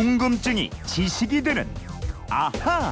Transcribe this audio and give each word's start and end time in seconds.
궁금증이 0.00 0.70
지식이 0.86 1.42
되는 1.42 1.68
아하. 2.30 2.90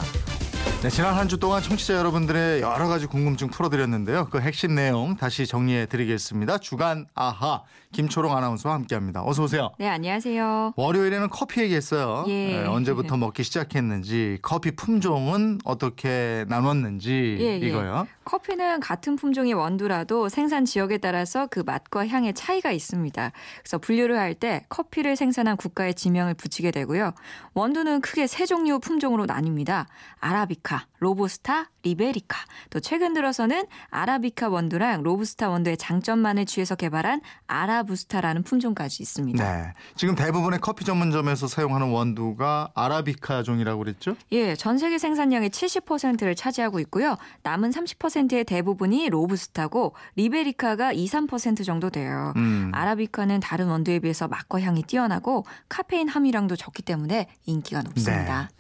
네, 0.80 0.90
지난 0.90 1.14
한 1.14 1.26
주 1.28 1.38
동안 1.38 1.60
청취자 1.60 1.94
여러분들의 1.94 2.60
여러 2.62 2.86
가지 2.88 3.06
궁금증 3.06 3.48
풀어드렸는데요. 3.48 4.28
그 4.30 4.40
핵심 4.40 4.76
내용 4.76 5.16
다시 5.16 5.46
정리해 5.46 5.86
드리겠습니다. 5.86 6.58
주간 6.58 7.06
아하 7.14 7.64
김초롱 7.92 8.34
아나운서와 8.36 8.74
함께합니다. 8.76 9.22
어서 9.24 9.42
오세요. 9.42 9.70
네, 9.78 9.88
안녕하세요. 9.88 10.74
월요일에는 10.76 11.28
커피 11.30 11.62
얘기했어요. 11.62 12.24
예. 12.28 12.32
네, 12.62 12.66
언제부터 12.66 13.16
먹기 13.18 13.42
시작했는지, 13.42 14.38
커피 14.42 14.70
품종은 14.72 15.58
어떻게 15.64 16.44
나눴는지 16.48 17.38
예, 17.40 17.44
예. 17.44 17.56
이거요. 17.66 18.06
커피는 18.24 18.80
같은 18.80 19.16
품종의 19.16 19.54
원두라도 19.54 20.28
생산 20.28 20.64
지역에 20.66 20.98
따라서 20.98 21.46
그 21.50 21.60
맛과 21.60 22.06
향의 22.06 22.34
차이가 22.34 22.70
있습니다. 22.72 23.32
그래서 23.62 23.78
분류를 23.78 24.16
할 24.18 24.34
때 24.34 24.64
커피를 24.68 25.16
생산한 25.16 25.56
국가의 25.56 25.94
지명을 25.94 26.34
붙이게 26.34 26.70
되고요. 26.70 27.12
원두는 27.54 28.02
크게 28.02 28.26
세 28.26 28.44
종류 28.46 28.78
품종으로 28.78 29.26
나뉩니다. 29.26 29.86
아라비카, 30.20 30.67
로부스타, 30.98 31.70
리베리카. 31.82 32.38
또 32.70 32.80
최근 32.80 33.14
들어서는 33.14 33.64
아라비카 33.90 34.48
원두랑 34.48 35.02
로부스타 35.02 35.48
원두의 35.48 35.76
장점만을 35.76 36.44
취해서 36.46 36.74
개발한 36.74 37.20
아라부스타라는 37.46 38.42
품종까지 38.42 39.02
있습니다. 39.02 39.56
네. 39.56 39.72
지금 39.96 40.14
대부분의 40.14 40.60
커피 40.60 40.84
전문점에서 40.84 41.46
사용하는 41.46 41.90
원두가 41.90 42.70
아라비카 42.74 43.42
종이라고 43.42 43.78
그랬죠? 43.78 44.16
예, 44.32 44.54
전 44.54 44.78
세계 44.78 44.98
생산량의 44.98 45.50
70%를 45.50 46.34
차지하고 46.34 46.80
있고요. 46.80 47.16
남은 47.42 47.70
30%의 47.70 48.44
대부분이 48.44 49.08
로부스타고 49.08 49.94
리베리카가 50.16 50.92
2, 50.92 51.06
3% 51.06 51.64
정도 51.64 51.90
돼요. 51.90 52.32
음. 52.36 52.70
아라비카는 52.74 53.40
다른 53.40 53.68
원두에 53.68 54.00
비해서 54.00 54.28
맛과 54.28 54.60
향이 54.60 54.82
뛰어나고 54.82 55.44
카페인 55.68 56.08
함유량도 56.08 56.56
적기 56.56 56.82
때문에 56.82 57.28
인기가 57.46 57.82
높습니다. 57.82 58.50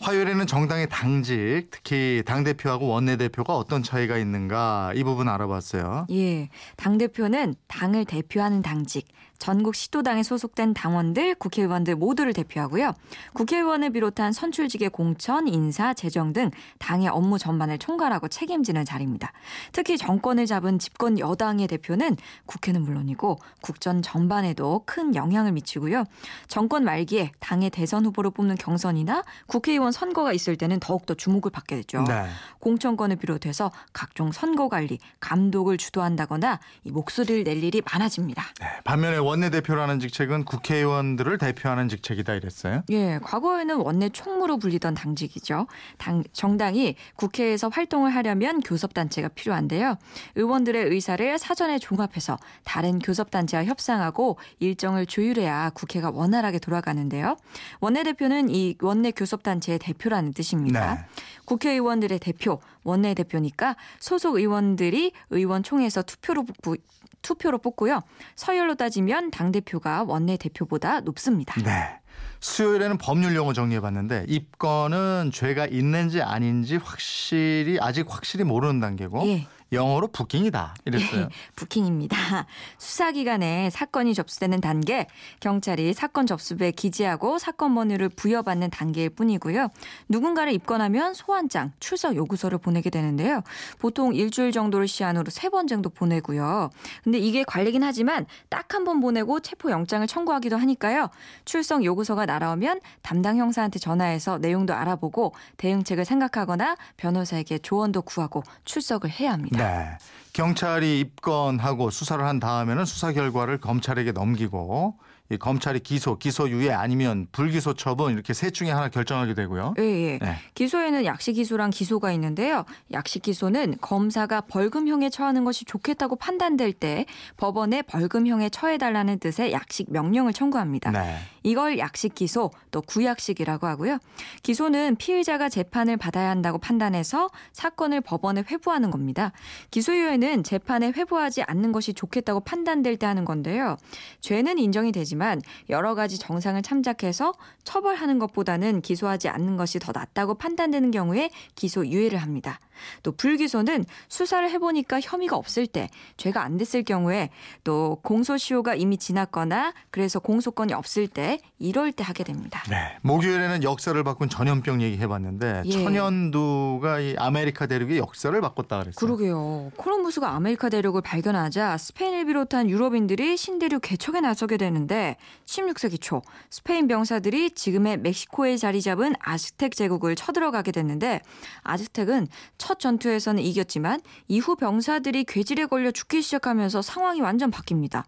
화요일에는 0.00 0.46
정당의 0.46 0.88
당직, 0.90 1.68
특히 1.70 2.22
당대표하고 2.26 2.86
원내대표가 2.86 3.56
어떤 3.56 3.82
차이가 3.82 4.18
있는가 4.18 4.92
이 4.94 5.02
부분 5.02 5.28
알아봤어요. 5.28 6.06
예, 6.10 6.50
당대표는 6.76 7.54
당을 7.66 8.04
대표하는 8.04 8.60
당직, 8.60 9.08
전국 9.38 9.74
시도당에 9.74 10.22
소속된 10.22 10.74
당원들, 10.74 11.34
국회의원들 11.36 11.96
모두를 11.96 12.32
대표하고요. 12.32 12.94
국회의원을 13.34 13.90
비롯한 13.90 14.32
선출직의 14.32 14.90
공천, 14.90 15.46
인사, 15.48 15.94
재정 15.94 16.32
등 16.32 16.50
당의 16.78 17.08
업무 17.08 17.38
전반을 17.38 17.78
총괄하고 17.78 18.28
책임지는 18.28 18.84
자리입니다. 18.84 19.32
특히 19.72 19.98
정권을 19.98 20.46
잡은 20.46 20.78
집권 20.78 21.18
여당의 21.18 21.68
대표는 21.68 22.16
국회는 22.46 22.82
물론이고 22.82 23.38
국전 23.60 24.02
전반에도 24.02 24.82
큰 24.86 25.14
영향을 25.14 25.52
미치고요. 25.52 26.04
정권 26.48 26.84
말기에 26.84 27.32
당의 27.40 27.70
대선 27.70 28.06
후보를 28.06 28.30
뽑는 28.30 28.56
경선이나 28.56 29.22
국회의원 29.46 29.85
선거가 29.92 30.32
있을 30.32 30.56
때는 30.56 30.80
더욱더 30.80 31.14
주목을 31.14 31.50
받게 31.50 31.76
되죠. 31.76 32.02
네. 32.02 32.26
공천권을 32.60 33.16
비롯해서 33.16 33.72
각종 33.92 34.32
선거 34.32 34.68
관리, 34.68 34.98
감독을 35.20 35.76
주도한다거나 35.78 36.60
이 36.84 36.90
목소리를 36.90 37.44
낼 37.44 37.62
일이 37.62 37.82
많아집니다. 37.90 38.42
네. 38.60 38.66
반면에 38.84 39.18
원내대표라는 39.18 40.00
직책은 40.00 40.44
국회의원들을 40.44 41.38
대표하는 41.38 41.88
직책이다 41.88 42.34
이랬어요. 42.34 42.82
예, 42.90 43.18
과거에는 43.22 43.76
원내 43.76 44.10
총무로 44.10 44.58
불리던 44.58 44.94
당직이죠. 44.94 45.66
당, 45.98 46.22
정당이 46.32 46.96
국회에서 47.16 47.68
활동을 47.68 48.14
하려면 48.14 48.60
교섭단체가 48.60 49.28
필요한데요. 49.28 49.96
의원들의 50.34 50.86
의사를 50.86 51.38
사전에 51.38 51.78
종합해서 51.78 52.38
다른 52.64 52.98
교섭단체와 52.98 53.64
협상하고 53.64 54.38
일정을 54.58 55.06
조율해야 55.06 55.70
국회가 55.70 56.10
원활하게 56.10 56.58
돌아가는데요. 56.58 57.36
원내대표는 57.80 58.50
이 58.50 58.76
원내 58.80 59.12
교섭단체의 59.12 59.75
대표라는 59.78 60.32
뜻입니다. 60.32 60.94
네. 60.94 61.00
국회의원들의 61.44 62.18
대표, 62.18 62.60
원내 62.82 63.14
대표니까 63.14 63.76
소속 63.98 64.36
의원들이 64.36 65.12
의원총회에서 65.30 66.02
투표로 66.02 66.44
뽑, 66.62 66.76
투표로 67.22 67.58
뽑고요. 67.58 68.02
서열로 68.36 68.74
따지면 68.74 69.30
당 69.30 69.52
대표가 69.52 70.04
원내 70.04 70.36
대표보다 70.36 71.00
높습니다. 71.00 71.60
네. 71.62 72.00
수요일에는 72.40 72.98
법률 72.98 73.34
용어 73.34 73.52
정리해봤는데 73.52 74.26
입건은 74.28 75.30
죄가 75.32 75.66
있는지 75.66 76.22
아닌지 76.22 76.76
확실히 76.76 77.78
아직 77.80 78.06
확실히 78.08 78.44
모르는 78.44 78.80
단계고 78.80 79.26
예. 79.26 79.46
영어로 79.72 80.06
부킹이다 80.08 80.74
이랬어요. 80.84 81.28
부킹입니다. 81.56 82.46
수사기관에 82.78 83.70
사건이 83.70 84.14
접수되는 84.14 84.60
단계, 84.60 85.06
경찰이 85.40 85.92
사건 85.92 86.26
접수부에 86.26 86.70
기재하고 86.70 87.38
사건 87.38 87.74
번호를 87.74 88.08
부여받는 88.10 88.70
단계일 88.70 89.10
뿐이고요. 89.10 89.68
누군가를 90.08 90.52
입건하면 90.52 91.14
소환장, 91.14 91.72
출석 91.80 92.14
요구서를 92.14 92.58
보내게 92.58 92.90
되는데요. 92.90 93.42
보통 93.78 94.14
일주일 94.14 94.52
정도를 94.52 94.86
시한으로 94.88 95.30
세 95.30 95.46
번 95.46 95.66
정도 95.68 95.88
보내고요. 95.90 96.70
근데 97.04 97.18
이게 97.18 97.42
관리긴 97.44 97.82
하지만 97.82 98.26
딱 98.48 98.74
한 98.74 98.84
번 98.84 99.00
보내고 99.00 99.40
체포 99.40 99.70
영장을 99.70 100.06
청구하기도 100.06 100.56
하니까요. 100.56 101.08
출석 101.44 101.84
요구서가 101.84 102.26
날아오면 102.26 102.80
담당 103.02 103.36
형사한테 103.38 103.78
전화해서 103.78 104.38
내용도 104.38 104.74
알아보고 104.74 105.32
대응책을 105.56 106.04
생각하거나 106.04 106.76
변호사에게 106.96 107.58
조언도 107.58 108.02
구하고 108.02 108.42
출석을 108.64 109.08
해야 109.10 109.32
합니다. 109.32 109.55
네. 109.56 109.98
경찰이 110.36 111.00
입건하고 111.00 111.88
수사를 111.88 112.22
한 112.22 112.40
다음에는 112.40 112.84
수사 112.84 113.10
결과를 113.10 113.56
검찰에게 113.56 114.12
넘기고 114.12 114.98
이 115.28 115.38
검찰이 115.38 115.80
기소, 115.80 116.18
기소유예 116.18 116.70
아니면 116.70 117.26
불기소 117.32 117.74
처분 117.74 118.12
이렇게 118.12 118.32
셋 118.32 118.54
중에 118.54 118.70
하나 118.70 118.88
결정하게 118.88 119.34
되고요. 119.34 119.74
예, 119.78 119.82
예. 119.82 120.18
네. 120.20 120.36
기소에는 120.54 121.04
약식 121.04 121.32
기소랑 121.32 121.70
기소가 121.70 122.12
있는데요. 122.12 122.64
약식 122.92 123.22
기소는 123.22 123.76
검사가 123.80 124.42
벌금형에 124.42 125.10
처하는 125.10 125.42
것이 125.44 125.64
좋겠다고 125.64 126.16
판단될 126.16 126.72
때 126.74 127.06
법원에 127.36 127.82
벌금형에 127.82 128.50
처해달라는 128.50 129.18
뜻의 129.18 129.52
약식 129.52 129.90
명령을 129.90 130.32
청구합니다. 130.32 130.92
네. 130.92 131.18
이걸 131.42 131.78
약식 131.78 132.14
기소 132.14 132.52
또 132.70 132.80
구약식이라고 132.82 133.66
하고요. 133.66 133.98
기소는 134.42 134.96
피의자가 134.96 135.48
재판을 135.48 135.96
받아야 135.96 136.30
한다고 136.30 136.58
판단해서 136.58 137.30
사건을 137.52 138.00
법원에 138.00 138.44
회부하는 138.48 138.92
겁니다. 138.92 139.32
기소유예는 139.70 140.25
재판에 140.42 140.92
회부하지 140.92 141.42
않는 141.42 141.72
것이 141.72 141.94
좋겠다고 141.94 142.40
판단될 142.40 142.96
때 142.96 143.06
하는 143.06 143.24
건데요. 143.24 143.76
죄는 144.20 144.58
인정이 144.58 144.92
되지만 144.92 145.40
여러 145.70 145.94
가지 145.94 146.18
정상을 146.18 146.60
참작해서 146.62 147.32
처벌하는 147.64 148.18
것보다는 148.18 148.80
기소하지 148.80 149.28
않는 149.28 149.56
것이 149.56 149.78
더 149.78 149.92
낫다고 149.92 150.34
판단되는 150.34 150.90
경우에 150.90 151.30
기소 151.54 151.86
유예를 151.86 152.18
합니다. 152.18 152.60
또 153.02 153.12
불기소는 153.12 153.84
수사를 154.08 154.48
해보니까 154.50 155.00
혐의가 155.00 155.36
없을 155.36 155.66
때, 155.66 155.88
죄가 156.16 156.42
안 156.42 156.56
됐을 156.56 156.82
경우에 156.82 157.30
또 157.64 157.98
공소시효가 158.02 158.74
이미 158.74 158.96
지났거나 158.96 159.72
그래서 159.90 160.18
공소권이 160.18 160.72
없을 160.72 161.08
때 161.08 161.38
이럴 161.58 161.92
때 161.92 162.04
하게 162.04 162.24
됩니다. 162.24 162.62
네. 162.68 162.96
목요일에는 163.02 163.62
역사를 163.62 164.02
바꾼 164.04 164.28
전염병 164.28 164.82
얘기해봤는데 164.82 165.62
예. 165.64 165.70
천연두가 165.70 167.00
이 167.00 167.16
아메리카 167.18 167.66
대륙의 167.66 167.98
역사를 167.98 168.38
바꿨다 168.40 168.80
그랬어요. 168.80 168.94
그러게요. 168.94 169.70
콜럼부스가 169.76 170.30
아메리카 170.34 170.68
대륙을 170.68 171.02
발견하자 171.02 171.76
스페인을 171.78 172.26
비롯한 172.26 172.68
유럽인들이 172.68 173.36
신대륙 173.36 173.82
개척에 173.82 174.20
나서게 174.20 174.56
되는데 174.56 175.16
16세기 175.46 176.00
초 176.00 176.22
스페인 176.50 176.88
병사들이 176.88 177.52
지금의 177.52 177.98
멕시코에 177.98 178.56
자리 178.56 178.82
잡은 178.82 179.14
아즈텍 179.20 179.74
제국을 179.74 180.14
쳐들어가게 180.16 180.72
됐는데 180.72 181.20
아즈텍은 181.62 182.28
첫 182.66 182.80
전투에서는 182.80 183.40
이겼지만 183.44 184.00
이후 184.26 184.56
병사들이 184.56 185.22
괴질에 185.22 185.66
걸려 185.66 185.92
죽기 185.92 186.20
시작하면서 186.20 186.82
상황이 186.82 187.20
완전 187.20 187.52
바뀝니다. 187.52 188.02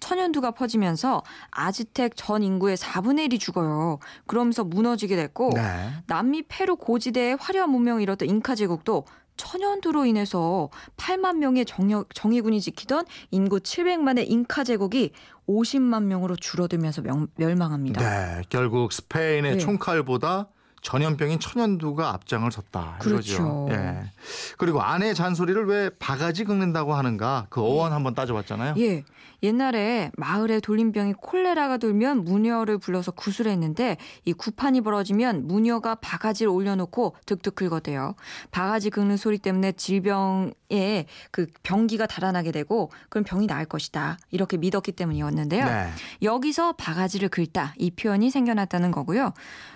천연두가 0.00 0.50
퍼지면서 0.50 1.22
아즈텍 1.50 2.12
전 2.14 2.42
인구의 2.42 2.76
4분의 2.76 3.30
1이 3.30 3.40
죽어요. 3.40 4.00
그러면서 4.26 4.64
무너지게 4.64 5.16
됐고 5.16 5.52
네. 5.54 5.92
남미 6.08 6.42
페루 6.42 6.76
고지대의 6.76 7.38
화려한 7.40 7.70
문명을 7.70 8.02
이뤘던 8.02 8.28
잉카 8.28 8.54
제국도 8.54 9.06
천연두로 9.38 10.04
인해서 10.04 10.68
8만 10.98 11.38
명의 11.38 11.64
정역, 11.64 12.14
정예군이 12.14 12.60
지키던 12.60 13.06
인구 13.30 13.60
700만의 13.60 14.30
잉카 14.30 14.64
제국이 14.64 15.12
50만 15.48 16.02
명으로 16.02 16.36
줄어들면서 16.36 17.00
명, 17.00 17.28
멸망합니다. 17.36 18.02
네. 18.02 18.42
결국 18.50 18.92
스페인의 18.92 19.52
네. 19.52 19.58
총칼보다 19.58 20.48
전염병인 20.82 21.38
천연두가 21.38 22.10
앞장을 22.10 22.50
섰다. 22.50 22.96
그렇죠. 22.98 23.32
이거죠. 23.32 23.68
예. 23.70 24.10
그리고 24.58 24.82
아내의 24.82 25.14
잔소리를 25.14 25.64
왜 25.66 25.90
바가지 25.98 26.44
긁는다고 26.44 26.94
하는가 26.94 27.46
그 27.48 27.60
어원 27.60 27.92
한번 27.92 28.14
따져봤잖아요. 28.14 28.74
예. 28.78 29.04
옛날에 29.44 30.12
마을에 30.16 30.60
돌림병이 30.60 31.14
콜레라가 31.14 31.76
돌면 31.76 32.24
무녀를 32.24 32.78
불러서 32.78 33.10
구술했는데 33.10 33.96
이 34.24 34.32
구판이 34.32 34.82
벌어지면 34.82 35.48
무녀가 35.48 35.96
바가지를 35.96 36.50
올려놓고 36.50 37.16
득득 37.26 37.56
긁어대요. 37.56 38.14
바가지 38.52 38.90
긁는 38.90 39.16
소리 39.16 39.38
때문에 39.38 39.72
질병에 39.72 41.06
그 41.32 41.46
병기가 41.64 42.06
달아나게 42.06 42.52
되고 42.52 42.92
그럼 43.08 43.24
병이 43.24 43.46
나을 43.48 43.64
것이다. 43.64 44.18
이렇게 44.30 44.56
믿었기 44.56 44.92
때문이었는데요. 44.92 45.64
네. 45.64 45.88
여기서 46.22 46.74
바가지를 46.74 47.28
긁다 47.28 47.74
이 47.78 47.90
표현이 47.90 48.30
생겨났다는 48.30 48.92
거고요. 48.92 49.32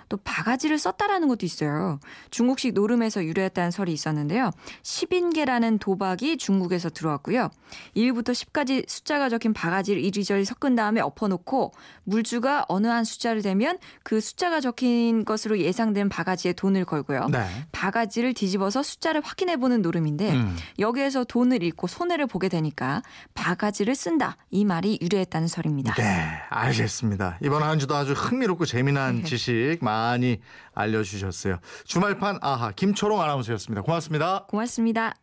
또 0.08 0.17
바가지를 0.19 0.79
썼다라는 0.79 1.29
것도 1.29 1.47
있어요. 1.47 1.99
중국식 2.31 2.75
노름에서 2.75 3.25
유래했다는 3.25 3.70
설이 3.70 3.93
있었는데요. 3.93 4.50
10인계라는 4.82 5.81
도박이 5.81 6.37
중국에서 6.38 6.91
들어왔고요. 6.91 7.50
1부터 7.97 8.31
10까지 8.31 8.88
숫자가 8.88 9.29
적힌 9.29 9.53
바가지를 9.53 10.03
이리저리 10.03 10.44
섞은 10.44 10.76
다음에 10.76 11.00
엎어놓고 11.00 11.73
물주가 12.05 12.64
어느 12.69 12.87
한 12.87 13.05
숫자를 13.05 13.43
대면 13.43 13.79
그 14.03 14.20
숫자가 14.20 14.61
적힌 14.61 15.25
것으로 15.25 15.58
예상된 15.58 16.09
바가지에 16.09 16.52
돈을 16.52 16.85
걸고요. 16.85 17.29
네. 17.31 17.44
바가지를 17.73 18.35
뒤집어서 18.35 18.82
숫자를 18.82 19.20
확인해보는 19.25 19.82
노름인데 19.82 20.32
음. 20.32 20.56
여기에서 20.79 21.25
돈을 21.25 21.62
잃고 21.62 21.87
손해를 21.87 22.26
보게 22.26 22.49
되니까 22.49 23.02
바가지를 23.35 23.94
쓴다 23.94 24.37
이 24.50 24.64
말이 24.64 24.99
유래했다는 25.00 25.49
설입니다. 25.49 25.94
네, 25.94 26.05
알겠습니다. 26.50 27.38
이번 27.43 27.62
한 27.62 27.79
주도 27.79 27.97
아주 27.97 28.12
흥미롭고 28.12 28.64
재미난 28.67 29.25
지식 29.25 29.79
많이 29.96 30.38
알려주셨어요. 30.75 31.58
주말판 31.84 32.38
아하 32.43 32.72
김초롱 32.72 33.20
아나운서였습니다. 33.22 33.82
고맙습니다. 33.82 34.44
고맙습니다. 34.48 35.14